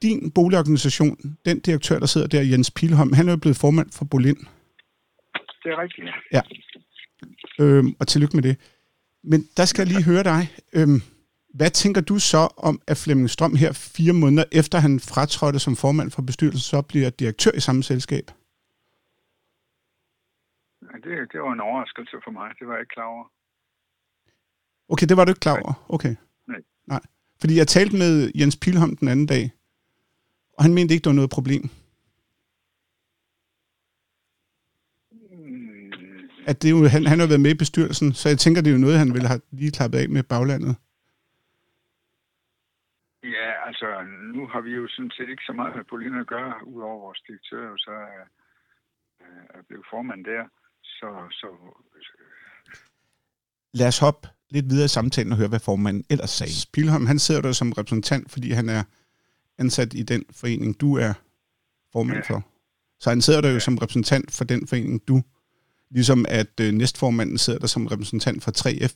din 0.01 0.31
boligorganisation, 0.31 1.37
den 1.45 1.59
direktør, 1.59 1.99
der 1.99 2.05
sidder 2.05 2.27
der, 2.27 2.41
Jens 2.41 2.71
Pilholm, 2.71 3.13
han 3.13 3.27
er 3.27 3.31
jo 3.31 3.37
blevet 3.37 3.57
formand 3.57 3.91
for 3.91 4.05
Bolin. 4.05 4.35
Det 5.63 5.71
er 5.71 5.81
rigtigt, 5.81 6.07
ja. 6.07 6.41
ja. 7.59 7.63
Øhm, 7.65 7.95
og 7.99 8.07
tillykke 8.07 8.35
med 8.37 8.43
det. 8.43 8.57
Men 9.23 9.47
der 9.57 9.65
skal 9.65 9.81
jeg 9.81 9.93
lige 9.93 10.03
høre 10.03 10.23
dig. 10.23 10.51
Øhm, 10.73 11.01
hvad 11.53 11.69
tænker 11.69 12.01
du 12.01 12.19
så 12.19 12.47
om, 12.57 12.81
at 12.87 12.97
Flemming 12.97 13.29
Strøm 13.29 13.55
her 13.55 13.71
fire 13.71 14.13
måneder 14.13 14.43
efter 14.51 14.79
han 14.79 14.99
fratrådte 14.99 15.59
som 15.59 15.75
formand 15.75 16.11
for 16.11 16.21
bestyrelsen, 16.21 16.59
så 16.59 16.81
bliver 16.81 17.09
direktør 17.09 17.51
i 17.51 17.59
samme 17.59 17.83
selskab? 17.83 18.31
Det, 21.03 21.31
det 21.31 21.41
var 21.41 21.51
en 21.53 21.59
overraskelse 21.59 22.17
for 22.23 22.31
mig. 22.31 22.51
Det 22.59 22.67
var 22.67 22.73
jeg 22.73 22.81
ikke 22.81 22.93
klar 22.93 23.05
over. 23.05 23.25
Okay, 24.89 25.07
det 25.09 25.17
var 25.17 25.25
du 25.25 25.31
ikke 25.31 25.39
klar 25.39 25.59
over? 25.63 25.73
Okay. 25.89 26.15
Nej. 26.47 26.61
Nej. 26.87 27.01
Fordi 27.39 27.57
jeg 27.57 27.67
talte 27.67 27.95
med 27.97 28.31
Jens 28.39 28.57
Pilholm 28.61 28.95
den 28.95 29.07
anden 29.07 29.25
dag, 29.25 29.51
og 30.57 30.63
han 30.63 30.73
mente 30.73 30.93
ikke, 30.93 31.03
der 31.03 31.09
var 31.09 31.21
noget 31.21 31.35
problem. 31.37 31.63
At 36.47 36.61
det 36.61 36.71
jo, 36.71 36.77
han, 36.95 37.05
han 37.11 37.19
har 37.19 37.27
været 37.27 37.45
med 37.45 37.51
i 37.51 37.61
bestyrelsen, 37.63 38.13
så 38.13 38.29
jeg 38.29 38.37
tænker, 38.37 38.61
det 38.61 38.69
er 38.69 38.77
jo 38.77 38.85
noget, 38.85 38.97
han 39.03 39.13
vil 39.13 39.27
have 39.31 39.41
lige 39.51 39.71
klappet 39.71 39.97
af 39.99 40.09
med 40.09 40.23
baglandet. 40.23 40.75
Ja, 43.23 43.49
altså, 43.67 43.87
nu 44.35 44.47
har 44.47 44.61
vi 44.61 44.71
jo 44.71 44.87
sådan 44.87 45.11
set 45.11 45.29
ikke 45.29 45.43
så 45.49 45.53
meget 45.53 45.75
med 45.75 45.83
Pauline 45.83 46.19
at 46.19 46.27
gøre, 46.27 46.67
udover 46.67 46.99
vores 46.99 47.21
direktør, 47.27 47.69
jo 47.71 47.77
så 47.77 47.91
er, 47.91 48.25
er 49.57 49.61
blevet 49.67 49.85
formand 49.89 50.25
der. 50.25 50.43
Så, 51.01 51.27
så 51.31 51.47
Lad 53.73 53.87
os 53.87 53.99
hoppe 53.99 54.27
lidt 54.49 54.65
videre 54.69 54.85
i 54.85 54.95
samtalen 54.97 55.31
og 55.31 55.37
høre, 55.37 55.53
hvad 55.53 55.65
formanden 55.69 56.03
ellers 56.09 56.29
sagde. 56.29 56.57
Pilholm, 56.73 57.05
han 57.05 57.19
sidder 57.19 57.41
der 57.41 57.51
som 57.51 57.71
repræsentant, 57.71 58.31
fordi 58.31 58.51
han 58.51 58.69
er 58.69 58.83
ansat 59.57 59.93
i 59.93 60.03
den 60.03 60.23
forening, 60.41 60.81
du 60.81 60.89
er 60.97 61.13
formand 61.93 62.23
ja. 62.23 62.33
for. 62.33 62.39
Så 62.99 63.09
han 63.09 63.21
sidder 63.21 63.41
der 63.41 63.49
jo 63.49 63.59
ja. 63.61 63.67
som 63.67 63.77
repræsentant 63.77 64.27
for 64.37 64.43
den 64.43 64.67
forening, 64.67 65.07
du, 65.07 65.15
ligesom 65.89 66.25
at 66.29 66.53
øh, 66.63 66.71
næstformanden 66.79 67.37
sidder 67.37 67.59
der 67.59 67.67
som 67.67 67.87
repræsentant 67.87 68.43
for 68.43 68.51
3F. 68.61 68.95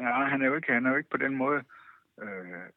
Ja, 0.00 0.12
han 0.32 0.42
er 0.42 0.46
jo 0.46 0.54
ikke, 0.56 0.72
han 0.72 0.86
er 0.86 0.90
jo 0.90 0.96
ikke 0.96 1.10
på 1.10 1.22
den 1.24 1.34
måde 1.42 1.60
øh, 2.22 2.68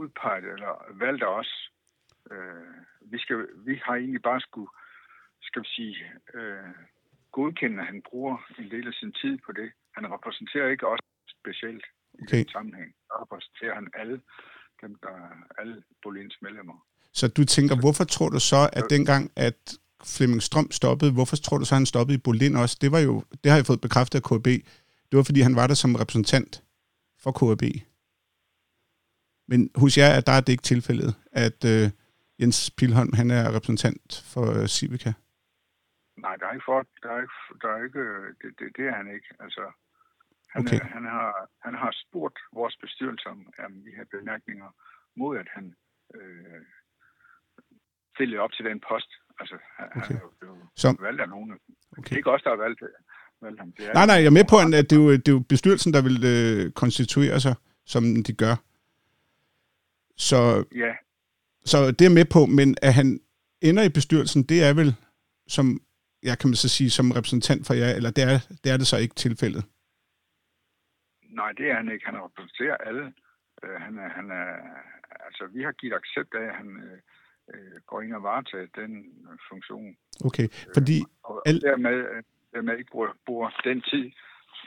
udpeget 0.00 0.44
eller 0.44 0.72
valgt 1.04 1.22
af 1.22 1.38
os. 1.40 1.70
Øh, 2.30 2.74
vi, 3.12 3.18
skal, 3.18 3.36
vi 3.66 3.80
har 3.84 3.94
egentlig 3.94 4.22
bare 4.22 4.40
skulle, 4.40 4.70
skal 5.42 5.62
vi 5.62 5.68
sige, 5.76 5.96
øh, 6.34 6.74
godkende, 7.32 7.80
at 7.80 7.86
han 7.86 8.02
bruger 8.08 8.36
en 8.58 8.70
del 8.74 8.86
af 8.86 8.94
sin 9.00 9.12
tid 9.20 9.38
på 9.46 9.52
det. 9.52 9.68
Han 9.96 10.04
repræsenterer 10.14 10.68
ikke 10.74 10.86
os 10.92 11.00
specielt 11.38 11.84
okay. 12.22 12.36
i 12.36 12.38
den 12.38 12.48
sammenhæng. 12.48 12.90
Der 13.08 13.16
repræsenterer 13.22 13.74
han 13.74 13.86
alle 14.00 14.20
dem, 14.82 14.92
der 15.04 15.14
alle 15.60 15.76
Bolins 16.02 16.36
medlemmer. 16.42 16.76
Så 17.12 17.28
du 17.28 17.44
tænker, 17.44 17.74
hvorfor 17.80 18.04
tror 18.04 18.28
du 18.28 18.40
så, 18.40 18.70
at 18.72 18.84
dengang, 18.90 19.32
at 19.36 19.78
Flemming 20.04 20.42
Strøm 20.42 20.70
stoppede, 20.70 21.12
hvorfor 21.12 21.36
tror 21.36 21.58
du 21.58 21.64
så, 21.64 21.74
at 21.74 21.78
han 21.78 21.86
stoppede 21.86 22.18
i 22.18 22.20
Bolin 22.20 22.56
også? 22.56 22.78
Det 22.80 22.92
var 22.92 22.98
jo, 22.98 23.24
det 23.44 23.50
har 23.50 23.58
jeg 23.58 23.66
fået 23.66 23.80
bekræftet 23.80 24.18
af 24.18 24.24
KB. 24.28 24.46
Det 25.08 25.16
var, 25.16 25.22
fordi 25.22 25.40
han 25.40 25.56
var 25.56 25.66
der 25.66 25.74
som 25.74 25.94
repræsentant 25.94 26.62
for 27.22 27.32
KB. 27.32 27.62
Men 29.48 29.70
hos 29.74 29.98
jer, 29.98 30.10
at 30.18 30.26
der 30.26 30.32
er 30.32 30.40
det 30.40 30.52
ikke 30.52 30.62
tilfældet, 30.62 31.14
at 31.32 31.64
øh, 31.64 31.90
Jens 32.40 32.70
Pilholm, 32.70 33.12
han 33.12 33.30
er 33.30 33.54
repræsentant 33.56 34.22
for 34.24 34.60
øh, 34.60 34.66
Civica? 34.66 35.12
Nej, 36.24 36.36
der 36.36 36.46
er 36.46 36.52
ikke 36.52 36.68
for, 36.70 36.86
der 37.02 37.10
er 37.16 37.20
ikke, 37.24 37.38
der 37.62 37.68
er 37.74 37.84
ikke 37.86 38.04
det, 38.40 38.50
det, 38.58 38.66
det 38.76 38.84
er 38.90 38.94
han 39.00 39.08
ikke. 39.16 39.28
Altså, 39.44 39.64
han, 40.54 40.62
okay. 40.62 40.80
er, 40.80 40.84
han, 40.96 41.04
har, 41.04 41.48
han 41.66 41.74
har 41.74 41.92
spurgt 42.02 42.38
vores 42.52 42.76
bestyrelse 42.84 43.26
om, 43.34 43.38
om 43.66 43.72
vi 43.86 43.92
har 43.98 44.06
bemærkninger 44.16 44.70
mod, 45.16 45.38
at 45.38 45.48
han 45.56 45.74
øh, 46.14 46.62
stillede 48.14 48.40
op 48.44 48.52
til 48.52 48.64
den 48.64 48.80
post. 48.88 49.10
Altså, 49.40 49.56
han, 49.78 49.86
okay. 49.96 50.06
han 50.06 50.16
er 50.16 50.20
jo 50.20 50.32
blevet 50.40 51.00
valgt 51.00 51.20
af 51.20 51.28
nogen. 51.28 51.50
Okay. 51.52 52.02
Det 52.02 52.12
er 52.12 52.16
ikke 52.16 52.30
os, 52.30 52.42
der 52.42 52.50
har 52.50 52.56
valgt, 52.56 52.82
valgt 53.42 53.60
ham. 53.60 53.72
Det 53.72 53.88
er 53.88 53.94
nej, 53.94 54.06
nej, 54.06 54.18
jeg 54.22 54.26
er 54.32 54.38
med 54.40 54.46
på, 54.52 54.56
at 54.58 54.90
det 54.90 54.96
er 54.98 55.02
jo, 55.04 55.12
det 55.12 55.28
er 55.28 55.32
jo 55.32 55.44
bestyrelsen, 55.48 55.92
der 55.92 56.02
vil 56.02 56.18
øh, 56.34 56.72
konstituere 56.72 57.40
sig, 57.40 57.54
som 57.84 58.02
de 58.26 58.32
gør. 58.32 58.54
Så, 60.16 60.64
ja. 60.74 60.92
så 61.64 61.78
det 61.98 62.04
er 62.06 62.14
med 62.18 62.24
på, 62.24 62.46
men 62.46 62.76
at 62.82 62.94
han 62.94 63.20
ender 63.60 63.82
i 63.82 63.88
bestyrelsen, 63.88 64.42
det 64.42 64.64
er 64.68 64.74
vel, 64.74 64.94
som 65.48 65.80
jeg 66.22 66.38
kan 66.38 66.48
man 66.50 66.56
så 66.64 66.68
sige, 66.68 66.90
som 66.90 67.10
repræsentant 67.10 67.66
for 67.66 67.74
jer, 67.74 67.90
eller 67.98 68.10
det 68.10 68.24
er, 68.24 68.38
det 68.62 68.72
er 68.72 68.76
det 68.76 68.86
så 68.86 68.96
ikke 69.04 69.14
tilfældet? 69.14 69.64
Nej, 71.40 71.52
det 71.52 71.70
er 71.70 71.74
han 71.74 71.88
ikke. 71.92 72.06
Han 72.06 72.16
repræsenterer 72.26 72.76
alle. 72.76 73.04
Uh, 73.62 73.76
han 73.84 73.98
er, 73.98 74.08
han 74.08 74.30
er, 74.30 74.48
altså, 75.26 75.46
vi 75.56 75.62
har 75.62 75.72
givet 75.72 75.94
accept 76.00 76.34
af, 76.34 76.46
at 76.50 76.54
han 76.54 76.68
uh, 77.48 77.80
går 77.86 78.00
ind 78.02 78.14
og 78.14 78.22
varetager 78.22 78.66
den 78.80 78.92
funktion. 79.48 79.96
Okay, 80.24 80.48
fordi... 80.74 80.96
Uh, 81.00 81.06
og 81.30 81.42
al... 81.46 81.60
dermed, 81.60 82.22
dermed 82.52 82.78
ikke 82.78 82.90
bruger, 82.90 83.10
bruger 83.26 83.50
den 83.64 83.82
tid 83.90 84.06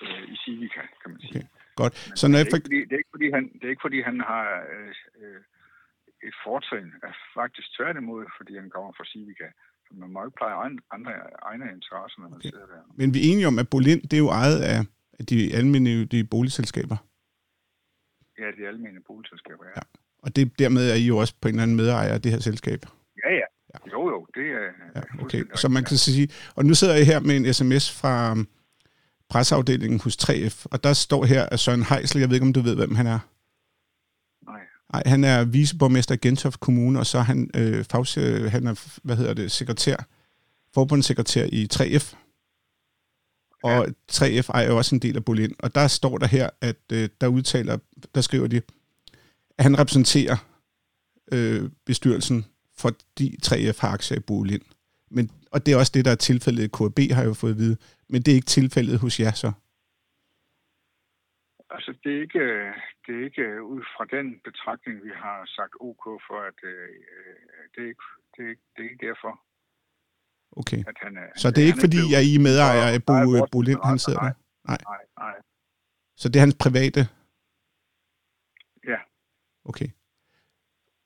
uh, 0.01 0.23
i 0.33 0.35
Civica, 0.45 0.81
kan 1.01 1.11
man 1.11 1.19
sige. 1.21 1.37
Okay. 1.37 1.47
Godt. 1.75 1.93
Så 2.19 2.27
når 2.27 2.37
det, 2.37 2.41
er 2.41 2.55
ikke, 2.55 2.67
fordi, 2.67 2.81
det, 2.89 2.93
er 2.93 3.01
ikke, 3.03 3.13
fordi 3.15 3.27
han, 3.35 3.43
det 3.53 3.63
er 3.63 3.73
ikke 3.75 3.85
fordi, 3.87 3.99
han 4.01 4.19
har 4.31 4.45
øh, 4.73 4.93
øh, 5.21 5.41
et 6.27 6.35
fortrin. 6.45 6.89
Er 7.03 7.13
faktisk 7.33 7.67
tværtimod, 7.77 8.25
fordi 8.37 8.53
han 8.61 8.69
kommer 8.69 8.91
fra 8.97 9.05
Civica. 9.11 9.47
Man 9.93 10.09
må 10.13 10.25
ikke 10.25 10.35
pleje 10.37 10.55
andre 10.91 11.11
egne 11.41 11.65
interesser, 11.75 12.21
når 12.21 12.29
man 12.29 12.37
okay. 12.37 12.49
sidder 12.49 12.65
der. 12.65 12.81
Men 12.95 13.13
vi 13.13 13.19
er 13.19 13.31
enige 13.31 13.47
om, 13.47 13.59
at 13.59 13.69
Bolin, 13.69 14.01
det 14.01 14.13
er 14.13 14.17
jo 14.17 14.29
ejet 14.29 14.59
af 14.61 14.85
de 15.29 15.55
almindelige 15.55 16.23
boligselskaber. 16.23 16.97
Ja, 18.39 18.47
de 18.57 18.67
almindelige 18.67 19.03
boligselskaber, 19.07 19.63
ja. 19.65 19.71
ja. 19.75 19.81
Og 20.23 20.35
det, 20.35 20.59
dermed 20.59 20.91
er 20.91 20.95
I 20.95 21.05
jo 21.07 21.17
også 21.17 21.33
på 21.41 21.47
en 21.47 21.53
eller 21.53 21.63
anden 21.63 21.77
medejer 21.77 22.13
af 22.13 22.21
det 22.21 22.31
her 22.31 22.39
selskab. 22.39 22.79
Ja, 23.23 23.29
ja. 23.33 23.47
ja. 23.73 23.79
Jo, 23.91 24.09
jo, 24.09 24.27
det 24.35 24.45
er... 24.51 24.67
Ja, 24.95 25.23
okay. 25.23 25.43
Så 25.55 25.69
man 25.69 25.83
kan 25.83 25.97
sige... 25.97 26.27
Og 26.55 26.65
nu 26.65 26.73
sidder 26.73 26.95
jeg 26.95 27.05
her 27.05 27.19
med 27.19 27.35
en 27.37 27.53
sms 27.53 27.99
fra 28.01 28.35
presseafdelingen 29.29 29.99
hos 29.99 30.15
3F, 30.23 30.65
og 30.71 30.83
der 30.83 30.93
står 30.93 31.25
her, 31.25 31.43
at 31.51 31.59
Søren 31.59 31.83
Heisel, 31.83 32.19
jeg 32.19 32.29
ved 32.29 32.35
ikke, 32.35 32.47
om 32.47 32.53
du 32.53 32.61
ved, 32.61 32.75
hvem 32.75 32.95
han 32.95 33.07
er? 33.07 33.19
Nej. 34.93 35.03
Han 35.05 35.23
er 35.23 35.43
viceborgmester 35.43 36.15
i 36.15 36.17
Gentofte 36.21 36.59
Kommune, 36.59 36.99
og 36.99 37.05
så 37.05 37.17
er 37.17 37.21
han, 37.21 37.49
øh, 37.55 37.85
fags, 37.85 38.15
han 38.51 38.67
er, 38.67 38.99
hvad 39.03 39.15
hedder 39.15 39.33
det, 39.33 39.51
sekretær, 39.51 39.95
forbundssekretær 40.73 41.45
i 41.51 41.67
3F. 41.73 42.15
Og 43.63 43.87
3F 44.11 44.49
ejer 44.49 44.67
jo 44.67 44.77
også 44.77 44.95
en 44.95 45.01
del 45.01 45.15
af 45.15 45.25
Bolin. 45.25 45.55
Og 45.59 45.75
der 45.75 45.87
står 45.87 46.17
der 46.17 46.27
her, 46.27 46.49
at 46.61 46.77
øh, 46.93 47.09
der 47.21 47.27
udtaler, 47.27 47.77
der 48.15 48.21
skriver 48.21 48.47
de, 48.47 48.61
at 49.57 49.63
han 49.63 49.79
repræsenterer 49.79 50.37
øh, 51.31 51.69
bestyrelsen, 51.85 52.45
fordi 52.77 53.37
3F 53.45 53.79
har 53.79 53.89
aktier 53.89 54.17
i 54.17 54.21
Bolin. 54.21 54.61
Men, 55.11 55.29
og 55.51 55.65
det 55.65 55.71
er 55.71 55.77
også 55.77 55.91
det, 55.95 56.05
der 56.05 56.11
er 56.11 56.15
tilfældet 56.15 56.63
i 56.63 56.67
KB, 56.67 57.11
har 57.11 57.21
jeg 57.21 57.27
jo 57.27 57.33
fået 57.33 57.51
at 57.51 57.57
vide. 57.57 57.77
Men 58.09 58.21
det 58.21 58.31
er 58.31 58.35
ikke 58.35 58.45
tilfældet 58.45 58.99
hos 58.99 59.19
jer 59.19 59.31
så? 59.31 59.51
Altså, 61.75 61.91
det 62.03 62.11
er 62.15 62.21
ikke, 62.21 62.45
det 63.05 63.11
er 63.19 63.23
ikke 63.29 63.63
ud 63.63 63.83
fra 63.93 64.05
den 64.15 64.27
betragtning, 64.47 65.03
vi 65.03 65.13
har 65.23 65.39
sagt 65.57 65.73
OK 65.79 66.03
for, 66.27 66.39
at 66.49 66.59
øh, 66.63 66.89
det, 67.73 67.79
er 67.83 67.89
ikke, 67.93 68.07
det, 68.33 68.41
er 68.45 68.49
ikke, 68.49 68.65
det 68.73 68.79
er 68.85 68.89
ikke 68.89 69.05
derfor. 69.07 69.33
Okay. 70.61 70.81
At 70.91 70.97
han, 71.03 71.13
så 71.35 71.51
det 71.51 71.61
er 71.63 71.67
ikke, 71.71 71.83
fordi 71.85 71.99
jeg 72.11 72.19
er 72.23 72.27
I 72.35 72.37
medejer 72.47 72.85
af 72.95 72.99
Bo, 73.07 73.15
Bo 73.51 73.61
Lind, 73.61 73.81
han 73.83 73.99
sidder 73.99 74.19
der? 74.19 74.33
Nej. 74.71 74.81
nej, 74.91 75.03
nej. 75.23 75.35
Så 76.21 76.29
det 76.29 76.35
er 76.35 76.43
hans 76.47 76.57
private? 76.65 77.01
Ja. 78.91 78.99
Okay. 79.69 79.89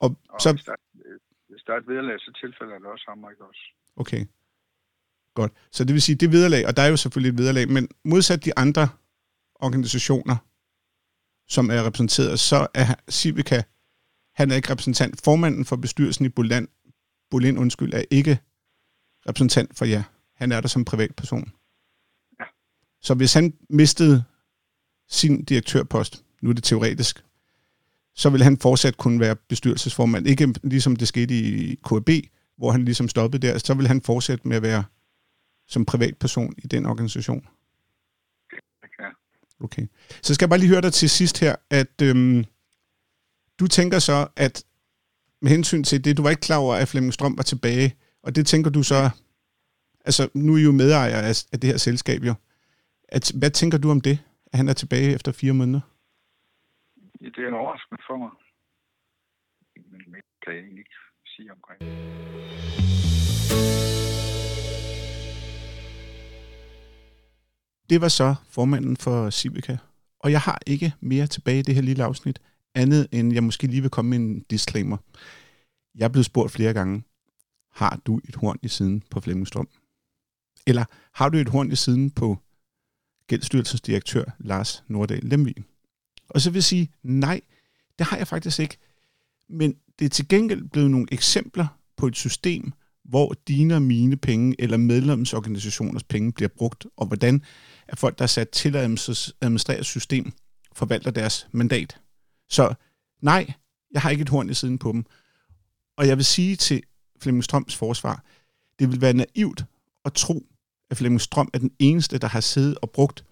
Og, 0.03 0.09
og 0.29 0.41
så... 0.41 0.49
Hvis, 0.53 0.63
der, 0.63 0.75
hvis 1.49 1.63
der 1.67 1.73
er 1.73 1.77
et 1.77 1.87
vederlag, 1.87 2.19
så 2.19 2.31
tilfælder 2.41 2.79
det 2.79 2.87
også 2.87 3.05
ham, 3.09 3.31
ikke 3.31 3.45
også? 3.45 3.63
Okay. 3.95 4.21
Godt. 5.33 5.51
Så 5.71 5.83
det 5.85 5.93
vil 5.93 6.01
sige, 6.01 6.15
det 6.15 6.31
vederlag, 6.31 6.67
og 6.67 6.75
der 6.77 6.81
er 6.81 6.89
jo 6.89 6.97
selvfølgelig 6.97 7.31
et 7.33 7.37
vederlag, 7.37 7.65
men 7.69 7.89
modsat 8.05 8.45
de 8.45 8.51
andre 8.57 8.85
organisationer, 9.55 10.37
som 11.47 11.69
er 11.69 11.83
repræsenteret, 11.83 12.39
så 12.39 12.67
er 12.73 12.95
Civica, 13.09 13.63
han 14.35 14.51
er 14.51 14.55
ikke 14.55 14.71
repræsentant. 14.71 15.21
Formanden 15.23 15.65
for 15.65 15.75
bestyrelsen 15.75 16.25
i 16.25 16.29
Bolin, 16.29 16.67
Bolin 17.31 17.57
undskyld, 17.57 17.93
er 17.93 18.03
ikke 18.11 18.39
repræsentant 19.29 19.77
for 19.77 19.85
jer. 19.85 20.03
Han 20.35 20.51
er 20.51 20.61
der 20.61 20.67
som 20.67 20.85
privatperson. 20.85 21.51
Ja. 22.39 22.45
Så 23.01 23.13
hvis 23.13 23.33
han 23.33 23.53
mistede 23.69 24.23
sin 25.09 25.43
direktørpost, 25.43 26.23
nu 26.41 26.49
er 26.49 26.53
det 26.53 26.63
teoretisk, 26.63 27.25
så 28.15 28.29
vil 28.29 28.43
han 28.43 28.57
fortsat 28.57 28.97
kunne 28.97 29.19
være 29.19 29.35
bestyrelsesformand. 29.35 30.27
Ikke 30.27 30.53
ligesom 30.63 30.95
det 30.95 31.07
skete 31.07 31.39
i 31.39 31.75
KB, 31.75 32.09
hvor 32.57 32.71
han 32.71 32.85
ligesom 32.85 33.09
stoppede 33.09 33.47
der, 33.47 33.57
så 33.57 33.73
vil 33.73 33.87
han 33.87 34.01
fortsætte 34.01 34.47
med 34.47 34.57
at 34.57 34.63
være 34.63 34.83
som 35.67 35.85
privatperson 35.85 36.53
i 36.57 36.67
den 36.67 36.85
organisation. 36.85 37.47
Okay. 39.59 39.87
Så 40.21 40.33
skal 40.33 40.45
jeg 40.45 40.49
bare 40.49 40.59
lige 40.59 40.69
høre 40.69 40.81
dig 40.81 40.93
til 40.93 41.09
sidst 41.09 41.39
her, 41.39 41.55
at 41.69 42.01
øhm, 42.01 42.45
du 43.59 43.67
tænker 43.67 43.99
så, 43.99 44.27
at 44.35 44.65
med 45.41 45.51
hensyn 45.51 45.83
til 45.83 46.05
det, 46.05 46.17
du 46.17 46.21
var 46.21 46.29
ikke 46.29 46.41
klar 46.41 46.57
over, 46.57 46.75
at 46.75 46.87
Flemming 46.87 47.13
Strøm 47.13 47.37
var 47.37 47.43
tilbage, 47.43 47.95
og 48.23 48.35
det 48.35 48.47
tænker 48.47 48.69
du 48.71 48.83
så, 48.83 49.09
altså 50.05 50.29
nu 50.33 50.53
er 50.53 50.57
I 50.57 50.63
jo 50.63 50.71
medejer 50.71 51.21
af, 51.21 51.43
af 51.53 51.59
det 51.59 51.69
her 51.69 51.77
selskab 51.77 52.21
jo. 52.23 52.33
At, 53.07 53.31
hvad 53.39 53.51
tænker 53.51 53.77
du 53.77 53.91
om 53.91 54.01
det, 54.01 54.19
at 54.51 54.57
han 54.57 54.69
er 54.69 54.73
tilbage 54.73 55.13
efter 55.15 55.31
fire 55.31 55.53
måneder? 55.53 55.81
Ja, 57.21 57.25
det 57.25 57.43
er 57.43 57.47
en 57.47 57.53
overraskelse 57.53 58.03
for 58.07 58.17
mig. 58.17 58.29
Men 59.91 59.99
det 59.99 60.23
kan 60.43 60.53
jeg 60.53 60.61
egentlig 60.61 60.79
ikke 60.79 60.95
sige 61.25 61.51
omkring. 61.51 62.84
Det 67.89 68.01
var 68.01 68.07
så 68.07 68.35
formanden 68.49 68.97
for 68.97 69.29
Civica. 69.29 69.77
Og 70.19 70.31
jeg 70.31 70.41
har 70.41 70.59
ikke 70.67 70.93
mere 70.99 71.27
tilbage 71.27 71.59
i 71.59 71.61
det 71.61 71.75
her 71.75 71.81
lille 71.81 72.03
afsnit, 72.03 72.39
andet 72.75 73.07
end 73.11 73.33
jeg 73.33 73.43
måske 73.43 73.67
lige 73.67 73.81
vil 73.81 73.89
komme 73.89 74.09
med 74.09 74.17
en 74.17 74.39
disclaimer. 74.39 74.97
Jeg 75.95 76.05
er 76.05 76.09
blevet 76.09 76.25
spurgt 76.25 76.51
flere 76.51 76.73
gange, 76.73 77.03
har 77.71 78.01
du 78.05 78.21
et 78.27 78.35
horn 78.35 78.59
i 78.63 78.67
siden 78.67 79.03
på 79.09 79.19
Flemmingstrøm? 79.19 79.67
Eller 80.67 80.85
har 81.13 81.29
du 81.29 81.37
et 81.37 81.49
horn 81.49 81.71
i 81.71 81.75
siden 81.75 82.11
på 82.11 82.37
Gældsstyrelsens 83.27 83.81
direktør 83.81 84.23
Lars 84.39 84.83
Nordahl 84.87 85.25
Lemvig? 85.25 85.55
Og 86.29 86.41
så 86.41 86.49
vil 86.49 86.57
jeg 86.57 86.63
sige, 86.63 86.91
nej, 87.03 87.41
det 87.99 88.07
har 88.07 88.17
jeg 88.17 88.27
faktisk 88.27 88.59
ikke. 88.59 88.77
Men 89.49 89.75
det 89.99 90.05
er 90.05 90.09
til 90.09 90.27
gengæld 90.27 90.69
blevet 90.69 90.91
nogle 90.91 91.07
eksempler 91.11 91.67
på 91.97 92.07
et 92.07 92.15
system, 92.15 92.73
hvor 93.09 93.35
dine 93.47 93.75
og 93.75 93.81
mine 93.81 94.17
penge 94.17 94.55
eller 94.59 94.77
medlemsorganisationers 94.77 96.03
penge 96.03 96.31
bliver 96.31 96.49
brugt, 96.57 96.85
og 96.97 97.07
hvordan 97.07 97.41
er 97.87 97.95
folk, 97.95 98.17
der 98.17 98.23
er 98.23 98.27
sat 98.27 98.49
til 98.49 98.75
at 98.75 98.83
administrere 99.41 99.83
system, 99.83 100.31
forvalter 100.73 101.11
deres 101.11 101.47
mandat. 101.51 101.97
Så 102.49 102.73
nej, 103.21 103.53
jeg 103.91 104.01
har 104.01 104.09
ikke 104.09 104.21
et 104.21 104.29
horn 104.29 104.49
i 104.49 104.53
siden 104.53 104.77
på 104.77 104.91
dem. 104.91 105.05
Og 105.97 106.07
jeg 106.07 106.17
vil 106.17 106.25
sige 106.25 106.55
til 106.55 106.83
Flemming 107.21 107.43
Strøms 107.43 107.75
forsvar, 107.75 108.23
det 108.79 108.91
vil 108.91 109.01
være 109.01 109.13
naivt 109.13 109.65
at 110.05 110.13
tro, 110.13 110.45
at 110.91 110.97
Flemming 110.97 111.21
Strøm 111.21 111.49
er 111.53 111.57
den 111.57 111.71
eneste, 111.79 112.17
der 112.17 112.27
har 112.27 112.41
siddet 112.41 112.77
og 112.77 112.89
brugt 112.89 113.25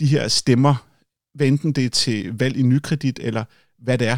de 0.00 0.06
her 0.06 0.28
stemmer, 0.28 0.86
hvad 1.34 1.46
enten 1.46 1.72
det 1.72 1.84
er 1.84 1.90
til 1.90 2.38
valg 2.38 2.56
i 2.56 2.62
nykredit, 2.62 3.18
eller 3.22 3.44
hvad 3.78 3.98
det 3.98 4.08
er, 4.08 4.16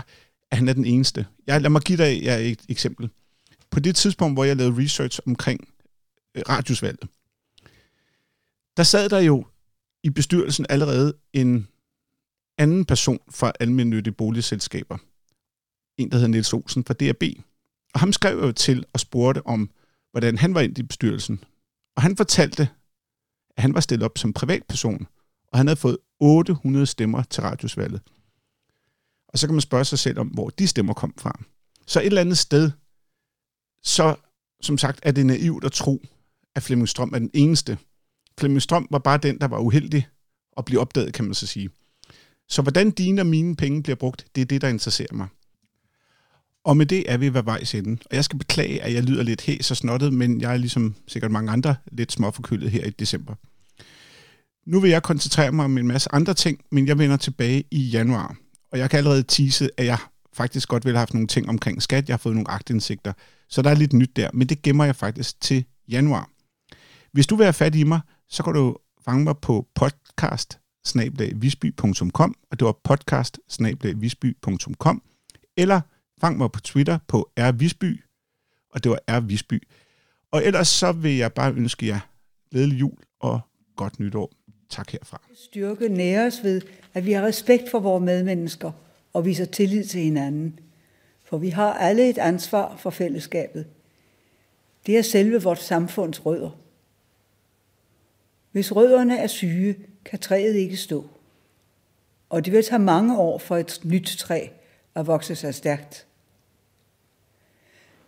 at 0.50 0.59
han 0.59 0.68
er 0.68 0.73
den 0.73 0.85
eneste. 0.85 1.26
Jeg, 1.47 1.61
lad 1.61 1.71
mig 1.71 1.83
give 1.83 1.99
dig 1.99 2.28
et 2.52 2.62
eksempel. 2.68 3.11
På 3.71 3.80
det 3.80 3.97
tidspunkt, 3.97 4.37
hvor 4.37 4.44
jeg 4.44 4.56
lavede 4.56 4.83
research 4.83 5.21
omkring 5.26 5.68
øh, 6.35 6.42
radiosvalget, 6.49 7.09
der 8.76 8.83
sad 8.83 9.09
der 9.09 9.18
jo 9.18 9.47
i 10.02 10.11
bestyrelsen 10.11 10.66
allerede 10.68 11.14
en 11.33 11.68
anden 12.59 12.85
person 12.85 13.18
fra 13.30 13.52
almindelige 13.61 14.12
boligselskaber. 14.12 14.99
En, 15.97 16.11
der 16.11 16.16
hedder 16.16 16.28
Niels 16.28 16.52
Olsen 16.52 16.85
fra 16.85 16.94
DRB. 16.94 17.23
Og 17.94 18.00
ham 18.00 18.12
skrev 18.12 18.38
jo 18.38 18.52
til 18.52 18.85
og 18.92 19.00
spurgte 19.00 19.47
om, 19.47 19.71
hvordan 20.11 20.38
han 20.38 20.54
var 20.54 20.61
ind 20.61 20.78
i 20.78 20.83
bestyrelsen. 20.83 21.44
Og 21.97 22.02
han 22.02 22.16
fortalte, 22.16 22.68
at 23.56 23.62
han 23.62 23.75
var 23.75 23.80
stillet 23.80 24.04
op 24.04 24.18
som 24.18 24.33
privatperson, 24.33 25.06
og 25.52 25.59
han 25.59 25.66
havde 25.66 25.76
fået 25.76 25.99
800 26.21 26.87
stemmer 26.87 27.23
til 27.23 27.42
radiosvalget. 27.42 28.00
Og 29.28 29.38
så 29.38 29.47
kan 29.47 29.54
man 29.54 29.61
spørge 29.61 29.85
sig 29.85 29.99
selv 29.99 30.18
om, 30.18 30.28
hvor 30.28 30.49
de 30.50 30.68
stemmer 30.68 30.94
kom 30.94 31.14
fra. 31.18 31.40
Så 31.87 32.00
et 32.00 32.06
eller 32.06 32.21
andet 32.21 32.38
sted, 32.38 32.71
så 33.84 34.14
som 34.60 34.78
sagt 34.78 35.00
er 35.02 35.12
det 35.12 35.26
naivt 35.26 35.64
at 35.64 35.72
tro, 35.72 36.02
at 36.54 36.62
Flemming 36.62 36.88
Strøm 36.88 37.10
er 37.14 37.18
den 37.18 37.30
eneste. 37.34 37.78
Flemming 38.38 38.62
Strøm 38.62 38.88
var 38.90 38.98
bare 38.98 39.18
den, 39.18 39.38
der 39.38 39.48
var 39.48 39.58
uheldig 39.58 40.08
at 40.56 40.64
blive 40.64 40.80
opdaget, 40.80 41.14
kan 41.14 41.24
man 41.24 41.34
så 41.34 41.46
sige. 41.46 41.70
Så 42.48 42.62
hvordan 42.62 42.90
dine 42.90 43.22
og 43.22 43.26
mine 43.26 43.56
penge 43.56 43.82
bliver 43.82 43.96
brugt, 43.96 44.26
det 44.34 44.40
er 44.40 44.44
det, 44.44 44.60
der 44.60 44.68
interesserer 44.68 45.14
mig. 45.14 45.28
Og 46.64 46.76
med 46.76 46.86
det 46.86 47.12
er 47.12 47.16
vi 47.16 47.34
ved 47.34 47.42
vejs 47.42 47.74
ende. 47.74 47.98
Og 48.10 48.16
jeg 48.16 48.24
skal 48.24 48.38
beklage, 48.38 48.82
at 48.82 48.94
jeg 48.94 49.02
lyder 49.02 49.22
lidt 49.22 49.40
hæs 49.40 49.70
og 49.70 49.76
snottet, 49.76 50.12
men 50.12 50.40
jeg 50.40 50.52
er 50.52 50.56
ligesom 50.56 50.94
sikkert 51.06 51.30
mange 51.30 51.52
andre 51.52 51.76
lidt 51.92 52.12
småforkølet 52.12 52.70
her 52.70 52.84
i 52.84 52.90
december. 52.90 53.34
Nu 54.66 54.80
vil 54.80 54.90
jeg 54.90 55.02
koncentrere 55.02 55.52
mig 55.52 55.64
om 55.64 55.78
en 55.78 55.86
masse 55.86 56.14
andre 56.14 56.34
ting, 56.34 56.60
men 56.70 56.86
jeg 56.86 56.98
vender 56.98 57.16
tilbage 57.16 57.64
i 57.70 57.80
januar. 57.80 58.36
Og 58.72 58.78
jeg 58.78 58.90
kan 58.90 58.98
allerede 58.98 59.22
tease, 59.22 59.70
at 59.76 59.86
jeg 59.86 59.98
faktisk 60.32 60.68
godt 60.68 60.84
ville 60.84 60.96
have 60.96 61.00
haft 61.00 61.14
nogle 61.14 61.26
ting 61.26 61.48
omkring 61.48 61.82
skat. 61.82 62.08
Jeg 62.08 62.12
har 62.14 62.18
fået 62.18 62.34
nogle 62.34 62.50
agtindsigter, 62.50 63.12
så 63.54 63.62
der 63.62 63.70
er 63.70 63.75
lidt 63.75 63.92
nyt 63.92 64.16
der. 64.16 64.30
Men 64.32 64.49
det 64.49 64.62
gemmer 64.62 64.84
jeg 64.84 64.96
faktisk 64.96 65.40
til 65.40 65.64
januar. 65.88 66.30
Hvis 67.12 67.26
du 67.26 67.37
vil 67.37 67.44
have 67.44 67.52
fat 67.52 67.75
i 67.75 67.84
mig, 67.84 68.00
så 68.28 68.42
kan 68.42 68.54
du 68.54 68.76
fange 69.04 69.25
mig 69.25 69.38
på 69.38 69.66
podcast 69.75 70.58
og 72.50 72.58
det 72.58 72.64
var 72.64 72.76
podcast 72.84 73.38
eller 75.56 75.80
fang 76.20 76.38
mig 76.38 76.52
på 76.52 76.61
Twitter 76.61 76.99
på 77.08 77.30
rvisby, 77.38 78.00
og 78.70 78.84
det 78.84 78.90
var 78.90 79.00
rvisby. 79.08 79.62
Og 80.32 80.44
ellers 80.44 80.68
så 80.68 80.92
vil 80.92 81.16
jeg 81.16 81.32
bare 81.32 81.52
ønske 81.52 81.87
jer 81.87 82.00
glædelig 82.50 82.80
jul 82.80 82.99
og 83.20 83.40
godt 83.76 84.00
nytår. 84.00 84.32
Tak 84.70 84.90
herfra. 84.90 85.20
Styrke 85.34 85.88
næres 85.88 86.42
ved, 86.42 86.61
at 86.94 87.06
vi 87.06 87.12
har 87.12 87.23
respekt 87.23 87.70
for 87.70 87.80
vores 87.80 88.04
medmennesker 88.04 88.73
og 89.12 89.25
viser 89.25 89.44
tillid 89.44 89.84
til 89.84 90.00
hinanden. 90.00 90.58
For 91.34 91.38
vi 91.38 91.48
har 91.48 91.72
alle 91.72 92.08
et 92.08 92.18
ansvar 92.18 92.76
for 92.76 92.90
fællesskabet. 92.90 93.66
Det 94.86 94.98
er 94.98 95.02
selve 95.02 95.42
vores 95.42 95.58
samfunds 95.58 96.26
rødder. 96.26 96.50
Hvis 98.52 98.76
rødderne 98.76 99.18
er 99.18 99.26
syge, 99.26 99.76
kan 100.04 100.18
træet 100.18 100.54
ikke 100.54 100.76
stå. 100.76 101.06
Og 102.30 102.44
det 102.44 102.52
vil 102.52 102.64
tage 102.64 102.78
mange 102.78 103.18
år 103.18 103.38
for 103.38 103.56
et 103.56 103.80
nyt 103.84 104.16
træ 104.18 104.47
at 104.94 105.06
vokse 105.06 105.34
sig 105.34 105.54
stærkt. 105.54 106.06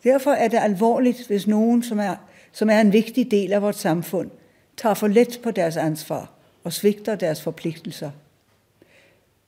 Derfor 0.04 0.30
er 0.30 0.48
det 0.48 0.58
alvorligt, 0.58 1.26
hvis 1.26 1.46
nogen, 1.46 1.82
som 1.82 1.98
er, 1.98 2.16
som 2.52 2.70
er 2.70 2.80
en 2.80 2.92
vigtig 2.92 3.30
del 3.30 3.52
af 3.52 3.62
vores 3.62 3.76
samfund, 3.76 4.30
tager 4.76 4.94
for 4.94 5.06
let 5.06 5.40
på 5.42 5.50
deres 5.50 5.76
ansvar 5.76 6.32
og 6.64 6.72
svigter 6.72 7.14
deres 7.14 7.42
forpligtelser. 7.42 8.10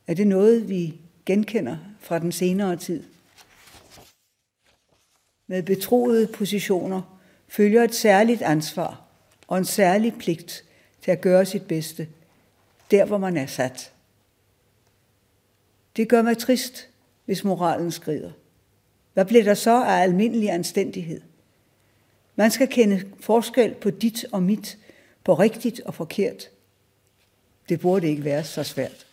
Er 0.06 0.14
det 0.14 0.26
noget, 0.26 0.68
vi 0.68 1.00
genkender 1.26 1.76
fra 2.00 2.18
den 2.18 2.32
senere 2.32 2.76
tid? 2.76 3.02
Med 5.50 5.62
betroede 5.62 6.26
positioner 6.26 7.18
følger 7.48 7.84
et 7.84 7.94
særligt 7.94 8.42
ansvar 8.42 9.02
og 9.46 9.58
en 9.58 9.64
særlig 9.64 10.14
pligt 10.18 10.64
til 11.02 11.10
at 11.10 11.20
gøre 11.20 11.46
sit 11.46 11.62
bedste, 11.62 12.08
der 12.90 13.04
hvor 13.04 13.18
man 13.18 13.36
er 13.36 13.46
sat. 13.46 13.92
Det 15.96 16.08
gør 16.08 16.22
mig 16.22 16.38
trist, 16.38 16.88
hvis 17.24 17.44
moralen 17.44 17.90
skrider. 17.90 18.30
Hvad 19.14 19.24
bliver 19.24 19.44
der 19.44 19.54
så 19.54 19.84
af 19.84 20.02
almindelig 20.02 20.50
anstændighed? 20.50 21.20
Man 22.36 22.50
skal 22.50 22.68
kende 22.68 23.02
forskel 23.20 23.74
på 23.74 23.90
dit 23.90 24.24
og 24.32 24.42
mit, 24.42 24.78
på 25.24 25.34
rigtigt 25.34 25.80
og 25.80 25.94
forkert. 25.94 26.50
Det 27.68 27.80
burde 27.80 28.08
ikke 28.08 28.24
være 28.24 28.44
så 28.44 28.62
svært. 28.62 29.07